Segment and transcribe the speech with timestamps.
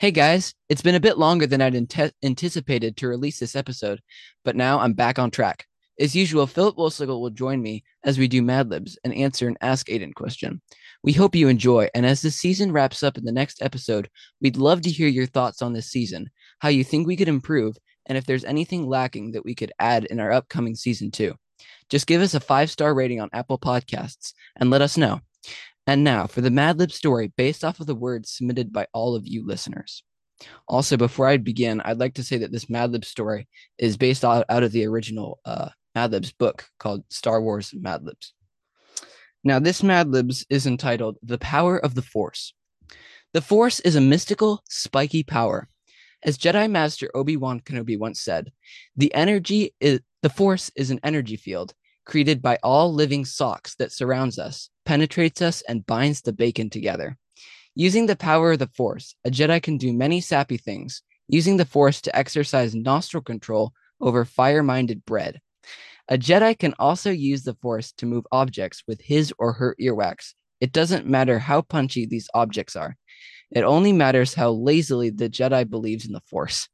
[0.00, 4.00] Hey guys, it's been a bit longer than I'd ante- anticipated to release this episode,
[4.46, 5.66] but now I'm back on track.
[6.00, 9.58] As usual, Phillip Woleslage will join me as we do Mad Libs and answer an
[9.60, 10.62] Ask Aiden question.
[11.02, 14.08] We hope you enjoy, and as the season wraps up in the next episode,
[14.40, 16.30] we'd love to hear your thoughts on this season,
[16.60, 17.76] how you think we could improve,
[18.06, 21.34] and if there's anything lacking that we could add in our upcoming season two.
[21.90, 25.20] Just give us a five star rating on Apple Podcasts and let us know.
[25.90, 29.16] And now for the Mad Lib story based off of the words submitted by all
[29.16, 30.04] of you listeners.
[30.68, 34.24] Also, before I begin, I'd like to say that this Mad Lib story is based
[34.24, 38.34] out, of the original uh, Mad Libs book called Star Wars Mad Libs.
[39.42, 42.54] Now, this Mad Libs is entitled The Power of the Force.
[43.34, 45.68] The Force is a mystical, spiky power.
[46.22, 48.52] As Jedi Master Obi Wan Kenobi once said,
[48.96, 51.74] the energy is the Force is an energy field
[52.10, 57.16] created by all living socks that surrounds us, penetrates us, and binds the bacon together.
[57.76, 61.64] Using the power of the Force, a Jedi can do many sappy things, using the
[61.64, 65.40] Force to exercise nostril control over fire minded bread.
[66.08, 70.34] A Jedi can also use the Force to move objects with his or her earwax.
[70.60, 72.96] It doesn't matter how punchy these objects are,
[73.52, 76.68] it only matters how lazily the Jedi believes in the Force.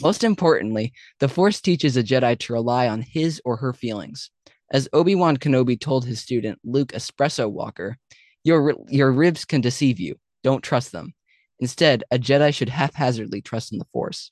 [0.00, 4.30] Most importantly, the Force teaches a Jedi to rely on his or her feelings.
[4.70, 7.96] As Obi Wan Kenobi told his student Luke Espresso Walker,
[8.44, 10.16] your, your ribs can deceive you.
[10.42, 11.14] Don't trust them.
[11.58, 14.30] Instead, a Jedi should haphazardly trust in the Force.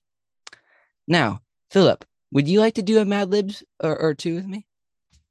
[1.08, 4.66] Now, Phillip, would you like to do a Mad Libs or, or two with me?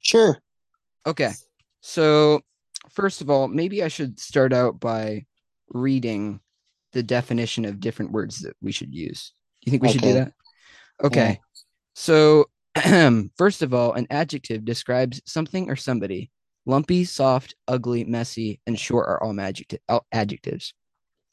[0.00, 0.38] Sure.
[1.06, 1.32] Okay.
[1.80, 2.40] So,
[2.90, 5.24] first of all, maybe I should start out by
[5.68, 6.40] reading
[6.92, 9.32] the definition of different words that we should use.
[9.62, 10.32] Do you think we should do that?
[11.02, 11.28] Okay.
[11.28, 11.36] Yeah.
[11.94, 12.46] So,
[13.36, 16.30] first of all, an adjective describes something or somebody.
[16.66, 20.74] Lumpy, soft, ugly, messy, and short are all adjecti- all adjectives.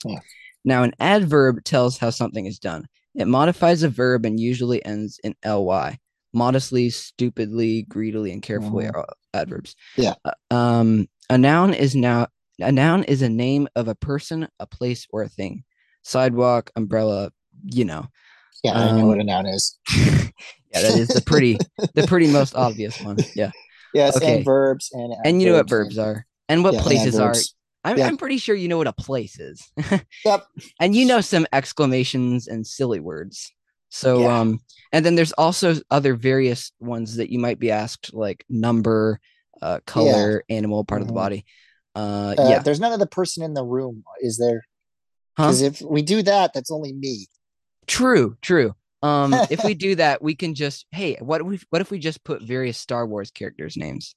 [0.05, 0.19] Yeah.
[0.63, 2.88] Now, an adverb tells how something is done.
[3.16, 6.00] It modifies a verb and usually ends in ly.
[6.33, 8.94] Modestly, stupidly, greedily, and carefully Mhm.
[8.94, 9.75] are all adverbs.
[9.97, 10.16] Yeah.
[10.25, 12.28] Uh, um, a noun is now
[12.59, 15.63] a noun is a name of a person, a place, or a thing.
[16.03, 17.31] Sidewalk, umbrella,
[17.66, 18.07] you know.
[18.63, 19.78] Yeah, I know Um, what a noun is.
[19.96, 20.29] yeah,
[20.81, 21.59] that is the pretty
[21.94, 23.18] the pretty most obvious one.
[23.35, 23.51] Yeah.
[23.94, 24.38] Yes, okay.
[24.38, 27.35] and verbs and And you know what verbs are and what Yeah, and places are.
[27.84, 28.07] I'm, Yeah.
[28.07, 29.62] I'm pretty sure you know what a place is.
[30.25, 30.47] Yep.
[30.79, 33.52] and you know some exclamations and silly words.
[33.90, 34.40] So Yeah.
[34.40, 34.59] um
[34.94, 39.19] and then there's also other various ones that you might be asked like number,
[39.62, 41.18] uh color, animal, part of the Mhm.
[41.18, 41.46] body.
[41.96, 42.59] Uh, Uh, yeah.
[42.59, 44.62] There's none of the person in the room, is there?
[45.38, 45.47] Huh?
[45.47, 47.28] Because if we do that, that's only me.
[47.88, 48.73] True, true.
[49.01, 51.99] Um if we do that, we can just hey, what if we what if we
[51.99, 54.16] just put various Star Wars characters' names?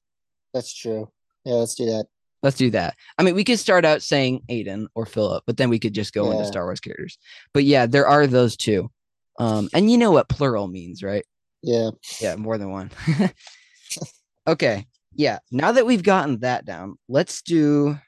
[0.54, 1.10] That's true.
[1.44, 2.06] Yeah, let's do that.
[2.42, 2.94] Let's do that.
[3.18, 6.12] I mean, we could start out saying Aiden or Phillip, but then we could just
[6.12, 7.18] go into Star Wars characters.
[7.52, 8.90] But yeah, there are those two.
[9.38, 11.24] Um, and you know what plural means, right?
[11.62, 11.90] Yeah.
[12.20, 12.90] Yeah, more than one.
[14.46, 14.86] okay.
[15.14, 15.38] Yeah.
[15.50, 17.98] Now that we've gotten that down, let's do.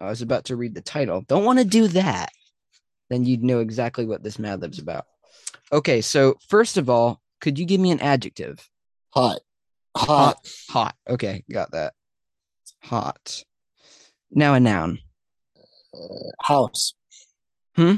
[0.00, 1.22] I was about to read the title.
[1.26, 2.30] Don't want to do that.
[3.10, 5.06] Then you'd know exactly what this Mad Lib's about.
[5.72, 6.00] Okay.
[6.00, 8.68] So, first of all, could you give me an adjective?
[9.10, 9.40] Hot.
[9.96, 10.36] Hot.
[10.70, 10.94] Hot.
[11.08, 11.44] Okay.
[11.50, 11.94] Got that.
[12.84, 13.44] Hot.
[14.30, 14.98] Now a noun.
[15.94, 16.94] Uh, house.
[17.74, 17.96] Hmm?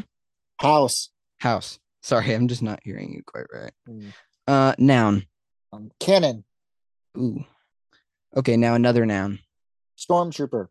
[0.58, 1.10] House.
[1.38, 1.78] House.
[2.02, 3.72] Sorry, I'm just not hearing you quite right.
[3.88, 4.12] Mm.
[4.46, 5.26] Uh, noun.
[5.72, 6.44] Um, cannon.
[7.16, 7.44] Ooh.
[8.36, 9.40] Okay, now another noun.
[9.98, 10.68] Stormtrooper.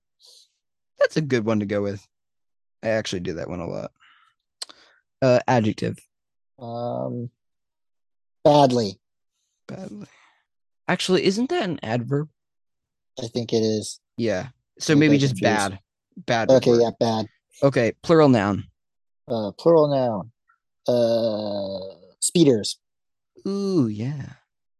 [0.97, 2.05] That's a good one to go with.
[2.81, 3.91] I actually do that one a lot.
[5.21, 5.97] Uh, adjective.
[6.57, 7.29] Um,
[8.43, 8.99] badly.
[9.67, 10.07] Badly.
[10.87, 12.29] Actually, isn't that an adverb?
[13.21, 13.99] I think it is.
[14.17, 14.47] Yeah.
[14.79, 15.71] So maybe just confused.
[15.71, 15.79] bad.
[16.25, 16.49] Bad.
[16.49, 16.81] Okay, work.
[16.81, 17.25] yeah, bad.
[17.61, 18.65] Okay, plural noun.
[19.27, 20.31] Uh, plural noun.
[20.87, 22.79] Uh, speeders.
[23.47, 24.33] Ooh, yeah.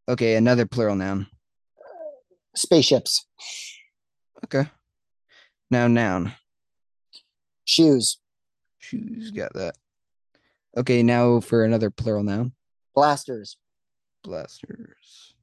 [0.07, 1.27] Okay, another plural noun.
[2.55, 3.25] Spaceships.
[4.43, 4.69] Okay.
[5.69, 6.33] Now noun.
[7.65, 8.17] Shoes.
[8.79, 9.75] Shoes, got that.
[10.77, 12.53] Okay, now for another plural noun.
[12.95, 13.57] Blasters.
[14.23, 15.33] Blasters.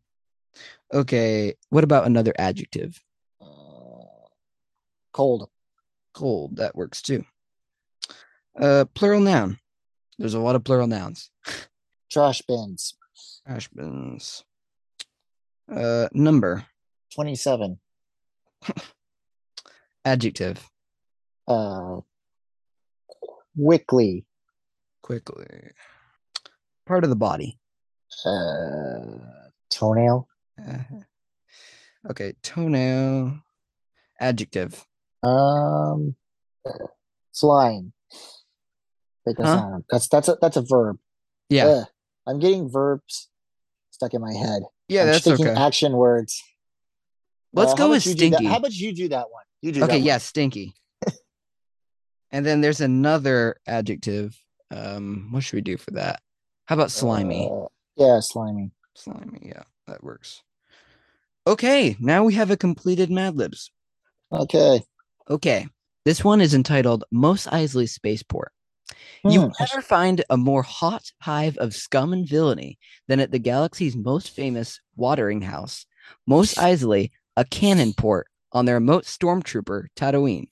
[0.93, 3.03] Okay, what about another adjective?
[3.41, 3.47] Uh,
[5.13, 5.49] cold.
[6.15, 7.25] Cold, that works too.
[8.59, 9.59] Uh, plural noun.
[10.19, 11.31] There's a lot of plural nouns.
[12.11, 12.95] Trash bins.
[13.47, 14.45] Trash bins.
[15.71, 16.65] Uh, number.
[17.15, 17.79] 27.
[20.05, 20.71] Adjective.
[21.49, 22.01] Uh,
[23.57, 24.25] Wickley.
[25.07, 25.47] Quickly.
[26.85, 27.61] Part of the body.
[28.25, 29.03] Uh,
[29.71, 30.27] toenail.
[30.61, 30.79] Uh,
[32.11, 33.39] okay, toenail.
[34.19, 34.85] Adjective.
[35.23, 36.17] Um,
[37.33, 37.93] flying.
[39.25, 39.79] Wait, that's Huh?
[39.89, 40.99] That's that's a that's a verb.
[41.51, 41.67] Yeah.
[41.67, 41.87] Ugh.
[42.27, 43.29] I'm getting verbs
[43.93, 44.63] stuck in my head.
[44.89, 45.61] yeah, I'm that's thinking okay.
[45.61, 46.43] action words.
[47.53, 48.47] Let's Uh, go with about you do that- stinky.
[48.53, 49.45] How about you do that one?
[49.63, 50.03] You do Okay, that one.
[50.05, 50.75] yeah, stinky.
[52.33, 54.37] and then there's another adjective.
[54.71, 56.21] Um, what should we do for that?
[56.67, 57.49] How about slimy?
[57.51, 57.67] Uh,
[57.97, 58.71] yeah, slimy.
[58.95, 60.43] slimy, yeah, that works.
[61.47, 63.71] Okay, now we have a completed Mad Libs.
[64.33, 64.83] Okay.
[65.31, 65.69] Okay,
[66.05, 68.53] this one is entitled Mos Eisley Spaceport.
[69.25, 72.79] You will Hmm, never find a more hot hive of scum and villainy
[73.09, 75.87] than at the galaxy's most famous watering house,
[76.27, 80.49] Mos Eisley, a cannon port on the remote stormtrooper Tatooine.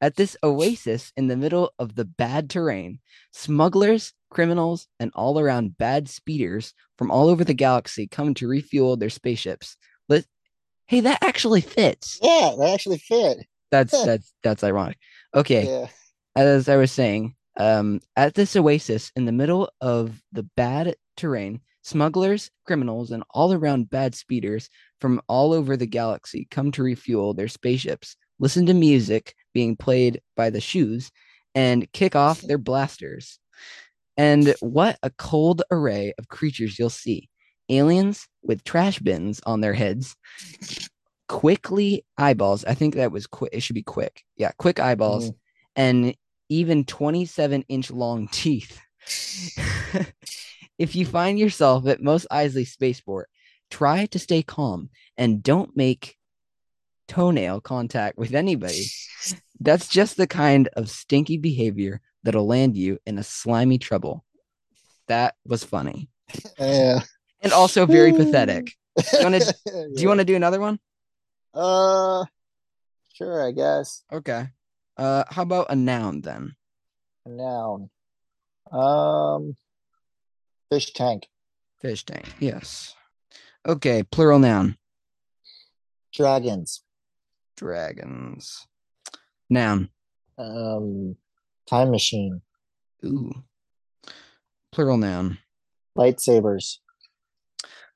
[0.00, 3.00] At this oasis in the middle of the bad terrain,
[3.32, 8.96] smugglers, criminals, and all around bad speeders from all over the galaxy come to refuel
[8.96, 9.76] their spaceships.
[10.08, 10.26] Let-
[10.86, 12.18] hey, that actually fits.
[12.22, 13.38] Yeah, that actually fit.
[13.70, 14.98] That's that's that's ironic.
[15.34, 15.88] Okay Yeah.
[16.36, 21.60] as I was saying, um, at this oasis in the middle of the bad terrain,
[21.82, 27.34] smugglers, criminals, and all around bad speeders from all over the galaxy come to refuel
[27.34, 31.10] their spaceships, listen to music being played by the shoes,
[31.54, 33.38] and kick off their blasters.
[34.16, 37.28] And what a cold array of creatures you'll see
[37.68, 40.16] aliens with trash bins on their heads,
[41.28, 42.64] quickly eyeballs.
[42.64, 43.50] I think that was quick.
[43.52, 44.22] It should be quick.
[44.36, 45.34] Yeah, quick eyeballs Mm.
[45.76, 46.14] and
[46.48, 48.80] even 27 inch long teeth.
[50.78, 53.28] if you find yourself at Mos Eisley Spaceport,
[53.70, 56.16] try to stay calm and don't make
[57.08, 58.84] toenail contact with anybody.
[59.60, 64.24] That's just the kind of stinky behavior that'll land you in a slimy trouble.
[65.08, 66.08] That was funny
[66.58, 67.00] Yeah.
[67.40, 68.72] and also very pathetic.
[68.96, 69.04] Do
[69.98, 70.78] you want to do another one?
[71.54, 72.24] Uh,
[73.14, 73.46] sure.
[73.46, 74.02] I guess.
[74.12, 74.48] Okay.
[74.96, 76.54] Uh, how about a noun then?
[77.24, 77.90] A noun.
[78.70, 79.56] Um,
[80.70, 81.26] fish tank.
[81.80, 82.26] Fish tank.
[82.38, 82.94] Yes.
[83.66, 84.02] Okay.
[84.02, 84.76] Plural noun.
[86.12, 86.82] Dragons.
[87.58, 88.66] Dragons.
[89.50, 89.90] Noun.
[90.38, 91.16] Um,
[91.68, 92.40] time machine.
[93.04, 93.32] Ooh.
[94.72, 95.38] Plural noun.
[95.96, 96.76] Lightsabers.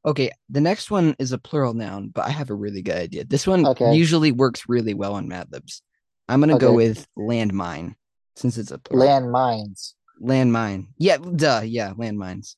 [0.05, 3.25] Okay, the next one is a plural noun, but I have a really good idea.
[3.25, 3.95] This one Okay.
[3.95, 5.83] usually works really well on Mad Libs.
[6.29, 7.95] I'm gonna go with landmine
[8.35, 9.07] since it's a plural.
[9.07, 9.95] Land mines.
[10.21, 10.87] landmine.
[10.99, 11.63] Yeah, duh.
[11.65, 12.57] Yeah, landmines.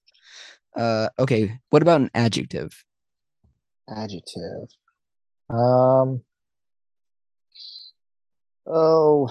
[0.76, 1.58] Uh, okay.
[1.70, 2.82] What about an adjective?
[3.88, 4.68] Adjective.
[5.50, 6.22] Um.
[8.66, 9.28] Oh.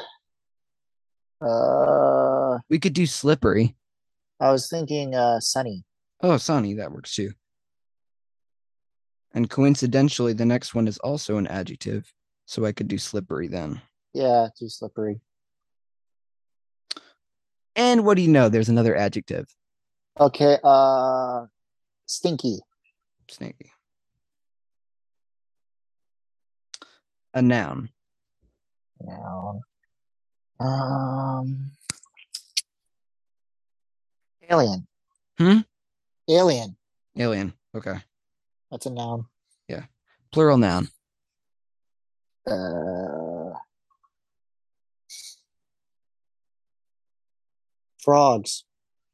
[1.42, 3.76] Uh, We could do slippery.
[4.40, 5.84] I was thinking uh sunny.
[6.22, 6.74] Oh, sunny.
[6.76, 7.32] That works too.
[9.34, 12.14] And coincidentally, the next one is also an adjective,
[12.46, 13.82] so I could do slippery then.
[14.14, 15.20] Yeah, too slippery.
[17.76, 18.50] And what do you know?
[18.50, 19.48] There's another adjective.
[20.20, 21.48] Okay, uh
[22.06, 22.60] stinky.
[23.30, 23.72] Sneaky.
[27.34, 27.90] A noun.
[29.04, 29.62] Noun.
[30.60, 31.72] Um
[34.50, 34.88] Alien.
[35.38, 35.60] Hmm?
[36.30, 36.76] Alien.
[37.18, 37.54] Alien.
[37.76, 37.96] Okay.
[38.72, 39.26] That's a noun.
[39.68, 39.86] Yeah.
[40.32, 40.90] Plural noun.
[42.46, 43.54] Uh
[48.00, 48.66] Frogs.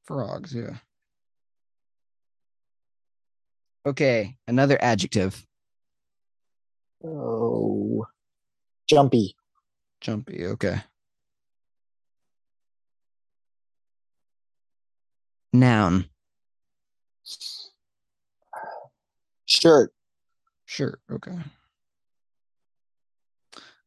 [0.06, 0.53] Frogs.
[0.53, 0.77] Yeah.
[3.86, 4.36] Okay.
[4.48, 5.46] Another adjective.
[7.03, 8.08] Oh.
[8.89, 9.36] Jumpy.
[10.01, 10.46] Jumpy.
[10.46, 10.82] Okay.
[15.51, 16.06] Noun.
[19.46, 19.91] Shirt.
[20.65, 21.38] Shirt, Okay.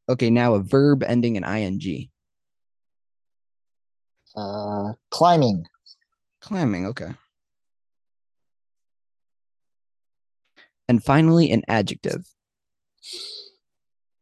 [0.08, 0.30] Okay.
[0.30, 2.08] Now a verb ending in ing.
[4.34, 5.64] Uh climbing.
[6.40, 6.86] Climbing.
[6.86, 7.12] Okay.
[10.88, 12.26] And finally, an adjective.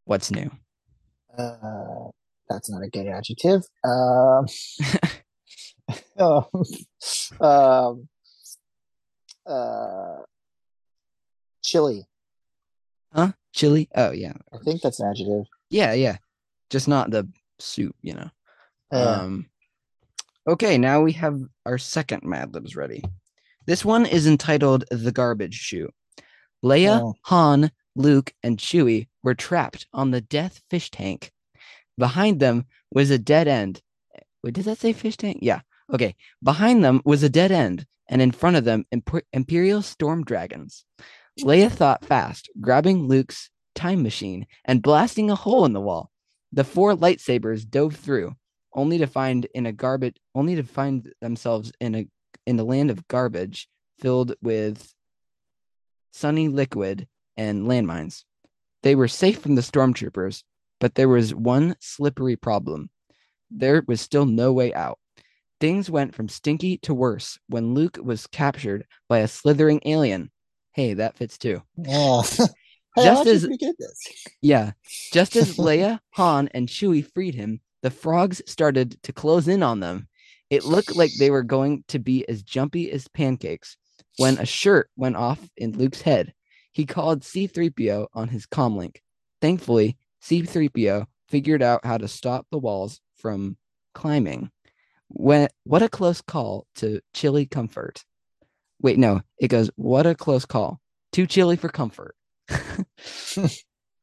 [0.04, 0.50] What's new?
[1.40, 2.10] Uh
[2.48, 3.62] that's not a good adjective.
[3.84, 4.46] Um
[6.18, 6.46] um,
[7.40, 8.08] um
[9.46, 10.16] uh
[11.62, 12.06] chili.
[13.12, 13.32] Huh?
[13.52, 13.88] Chili?
[13.94, 14.34] Oh, yeah.
[14.52, 15.44] I think that's an adjective.
[15.70, 16.18] Yeah, yeah.
[16.70, 17.28] Just not the
[17.58, 18.30] soup, you know.
[18.92, 19.20] Yeah.
[19.22, 19.46] Um
[20.48, 23.04] Okay, now we have our second Mad Libs ready.
[23.66, 25.92] This one is entitled The Garbage Chute.
[26.64, 27.14] Leia, Oh.
[27.24, 31.32] Han, Luke, and Chewie were trapped on the death fish tank.
[31.98, 33.82] Behind them was a dead end.
[34.42, 35.38] Wait, did that say fish tank?
[35.42, 35.60] Yeah.
[35.92, 36.14] Okay.
[36.42, 40.84] Behind them was a dead end, and in front of them, Imper- Imperial storm dragons.
[41.40, 46.10] Leia thought fast, grabbing Luke's time machine and blasting a hole in the wall.
[46.52, 48.34] The four lightsabers dove through,
[48.74, 52.08] only to find in a garbage only to find themselves in a
[52.46, 53.68] in a land of garbage
[54.00, 54.92] filled with
[56.12, 57.06] sunny liquid
[57.40, 58.24] and landmines.
[58.82, 60.42] They were safe from the stormtroopers,
[60.78, 62.90] but there was one slippery problem.
[63.50, 64.98] There was still no way out.
[65.58, 70.30] Things went from stinky to worse when Luke was captured by a slithering alien.
[70.72, 71.62] Hey, that fits too.
[71.88, 72.22] Oh.
[72.94, 74.26] hey, Just as- actually pretty good at this.
[74.42, 74.72] Yeah.
[75.12, 79.80] Just as Leia, Han, and Chewie freed him, the frogs started to close in on
[79.80, 80.08] them.
[80.50, 83.78] It looked like they were going to be as jumpy as pancakes
[84.18, 86.34] when a shirt went off in Luke's head.
[86.72, 88.98] He called C3PO on his comlink.
[89.40, 93.56] Thankfully, C3PO figured out how to stop the walls from
[93.94, 94.50] climbing.
[95.08, 98.04] When what a close call to chilly comfort.
[98.80, 100.80] Wait, no, it goes, what a close call.
[101.12, 102.14] Too chilly for comfort.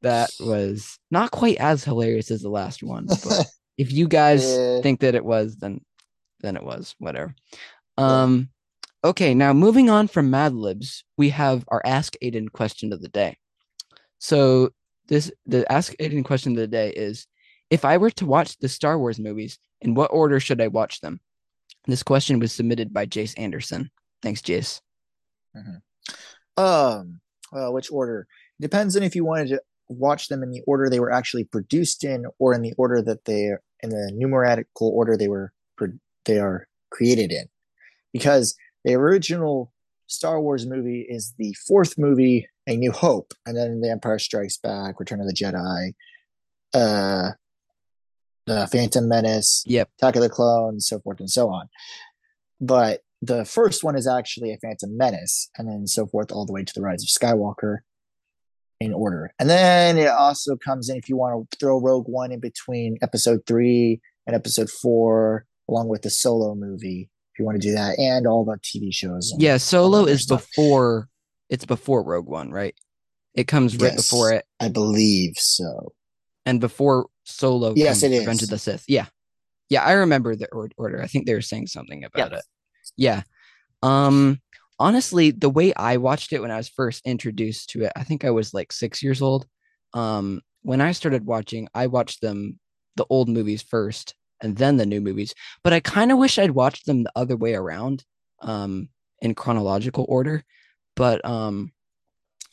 [0.01, 3.47] that was not quite as hilarious as the last one, but
[3.77, 4.81] if you guys Yeah.
[4.81, 5.81] think that it was, then
[6.41, 7.33] then it was whatever.
[7.97, 8.49] Um,
[9.03, 13.09] okay, now moving on from Mad Libs, we have our Ask Aiden question of the
[13.09, 13.37] day.
[14.19, 14.69] So
[15.07, 17.27] this the Ask Aiden question of the day is:
[17.69, 21.01] If I were to watch the Star Wars movies, in what order should I watch
[21.01, 21.19] them?
[21.85, 23.91] This question was submitted by Jace Anderson.
[24.21, 24.81] Thanks, Jace.
[26.57, 28.27] Um, well, which order?
[28.59, 32.03] Depends on if you wanted to watch them in the order they were actually produced
[32.03, 33.51] in, or in the order that they
[33.81, 35.53] in the numerical order they were
[36.25, 37.45] they are created in.
[38.11, 38.55] Because
[38.87, 39.73] the original
[40.07, 44.55] Star Wars movie is the fourth movie, A New Hope, and then The Empire Strikes
[44.57, 45.93] Back, Return of the Jedi,
[46.73, 47.31] uh,
[48.45, 49.89] the Phantom Menace, Yep.
[49.99, 51.67] Attack of the Clones, so forth and so on.
[52.61, 56.53] But the first one is actually a Phantom Menace, and then so forth all the
[56.53, 57.79] way to the Rise of Skywalker
[58.79, 59.33] in order.
[59.37, 62.97] And then it also comes in if you want to throw Rogue One in between
[63.01, 67.73] episode three and episode four, along with the solo movie, if you want to do
[67.75, 69.31] that, and all the TV shows.
[69.37, 70.47] Yeah, Solo is stuff.
[70.47, 71.07] before
[71.49, 72.73] it's before Rogue One, right?
[73.35, 73.95] It comes right Yes.
[74.09, 75.93] before it, I believe so.
[76.47, 77.73] and before Solo.
[77.75, 78.85] Yes, comes it Revenge of the Sith.
[78.87, 79.05] Yeah,
[79.69, 81.01] yeah, I remember the order.
[81.01, 82.39] I think they were saying something about Yep.
[82.39, 82.45] it.
[82.97, 83.21] Yeah.
[83.83, 84.41] Um.
[84.79, 88.23] Honestly, the way I watched it when I was first introduced to it, I think
[88.25, 89.45] I was like six years old.
[89.93, 90.41] Um.
[90.63, 92.59] When I started watching, I watched them
[92.95, 95.33] the old movies first, and then the new movies.
[95.63, 98.03] But I kind of wish I'd watched them the other way around,
[98.41, 98.89] um,
[99.21, 100.43] in chronological order.
[100.95, 101.71] But um,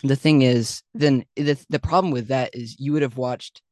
[0.02, 3.62] the thing is, then the the problem with that is you would have watched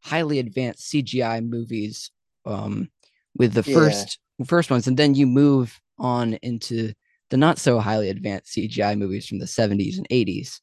[0.00, 2.10] highly advanced CGI movies,
[2.46, 2.90] um,
[3.36, 3.74] with the Yeah.
[3.74, 6.92] first first ones, and then you move on into
[7.30, 10.60] the not so highly advanced CGI movies from the 70s and 80s.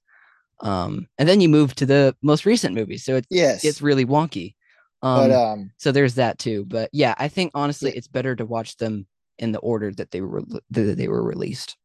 [0.62, 3.04] Um, and then you move to the most recent movies.
[3.04, 3.62] So it Yes.
[3.62, 4.56] gets really wonky.
[5.02, 6.66] Um, but um so there's that too.
[6.66, 10.22] But yeah, I think honestly, it's better to watch them in the order that they
[10.22, 11.78] were that they were released.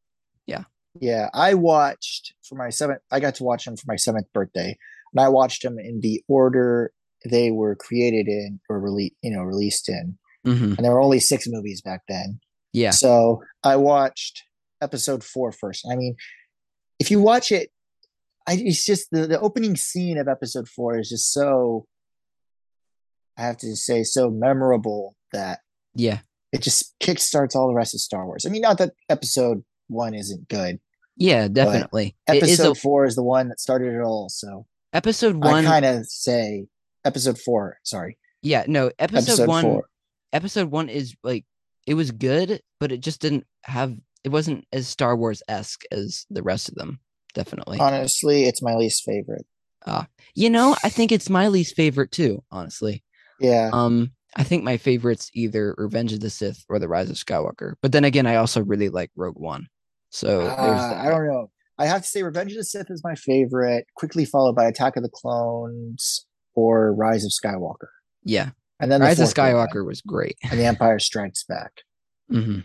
[0.47, 0.65] Yeah,
[1.01, 3.01] Yeah, I watched for my seventh.
[3.11, 4.77] I got to watch them for my seventh birthday,
[5.13, 6.93] and I watched them in the order
[7.29, 9.15] they were created in or released.
[9.23, 12.41] You know, released in, hmm and there were only six movies back then.
[12.73, 14.45] Yeah, So I watched
[14.81, 15.85] episode four first.
[15.91, 16.15] I mean,
[17.01, 17.71] if you watch it,
[18.47, 21.87] I it's just the the opening scene of episode four is just so.
[23.41, 25.61] I have to say, so memorable that
[25.95, 26.19] yeah,
[26.53, 28.45] it just kickstarts all the rest of Star Wars.
[28.45, 30.79] I mean, not that episode one isn't good.
[31.17, 32.17] yeah, definitely.
[32.29, 34.29] It is Episode a, four is the one that started it all.
[34.29, 36.67] So episode one, I kind of say
[37.07, 37.79] episode four.
[37.83, 39.63] Sorry, yeah, no, episode, episode one.
[39.63, 39.85] four.
[40.35, 41.47] Episode one is like
[41.87, 43.97] it was good, but it just didn't have.
[44.23, 47.01] It wasn't as Star Wars esque as the rest of them.
[47.33, 47.79] Definitely.
[47.81, 49.47] Honestly, it's my least favorite.
[49.87, 52.45] Ah, you know, I think it's my least favorite too.
[52.51, 53.03] Honestly.
[53.41, 57.17] Yeah, Um, I think my favorite's either Revenge of the Sith or The Rise of
[57.17, 57.75] Skywalker.
[57.83, 59.67] But then again, I also really like Rogue One.
[60.11, 60.95] So there's Uh.
[61.01, 61.51] I don't know.
[61.79, 64.97] I have to say, Revenge of the Sith is my favorite, quickly followed by Attack
[64.97, 67.89] of the Clones or Rise of Skywalker,
[68.23, 70.37] yeah, and then the Rise of fourth big one, Skywalker was great.
[70.51, 71.73] and The Empire Strikes Back.
[72.29, 72.59] hmm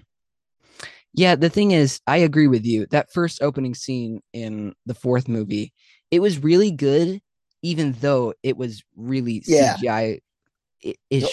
[1.14, 2.88] Yeah, the thing is, I agree with you.
[2.88, 5.72] That first opening scene in the fourth movie,
[6.12, 7.22] it was really good,
[7.62, 9.78] even though it was really Yeah.
[9.78, 10.20] CGI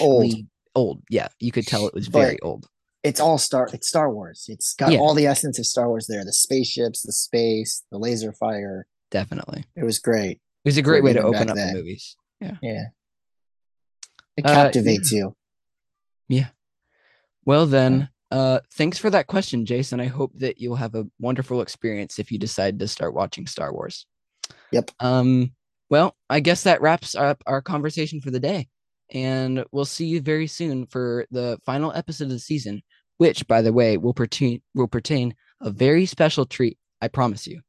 [0.00, 0.34] old.
[0.74, 1.02] old.
[1.10, 2.66] Yeah, you could tell it was But- very old.
[3.02, 3.68] It's all Star.
[3.72, 4.44] It's Star Wars.
[4.48, 4.98] It's got Yeah.
[5.00, 6.24] all the essence of Star Wars there.
[6.24, 8.86] The spaceships, the space, the laser fire.
[9.10, 10.36] Definitely, It was great.
[10.36, 11.72] it was a great way to open up then.
[11.74, 12.16] the movies.
[12.40, 12.56] Yeah.
[12.62, 12.84] Yeah,
[14.36, 15.34] it Uh, captivates you.
[16.28, 16.50] Yeah.
[17.44, 19.98] Well then, uh, thanks for that question, Jason.
[20.00, 23.72] I hope that you'll have a wonderful experience if you decide to start watching Star
[23.72, 24.06] Wars.
[24.70, 24.92] Yep.
[25.00, 25.54] Um.
[25.90, 28.68] Well, I guess that wraps up our conversation for the day.
[29.12, 32.82] And we'll see you very soon for the final episode of the season,
[33.18, 36.78] which, by the way, will pertain will pertain a very special treat.
[37.00, 37.60] I promise you.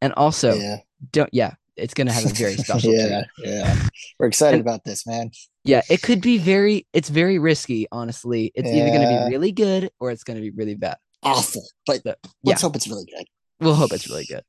[0.00, 0.76] And also, yeah,
[1.12, 3.08] don't yeah, it's gonna have a very special treat.
[3.08, 3.86] yeah, yeah.
[4.18, 5.30] We're excited And- about this, man.
[5.64, 6.86] Yeah, it could be very.
[6.94, 8.50] It's very risky, honestly.
[8.54, 10.96] It's either gonna be really good or it's gonna be really bad.
[11.22, 13.26] Awful, but The- let's hope it's really good.
[13.60, 14.42] We'll hope it's really good.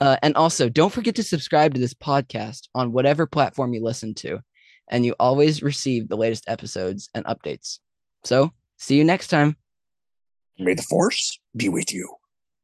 [0.00, 4.14] Uh, and also, don't forget to subscribe to this podcast on whatever platform you listen
[4.14, 4.38] to,
[4.88, 7.78] and you always receive the latest episodes and updates.
[8.24, 9.56] So, see you next time.
[10.58, 12.08] May the force be with you.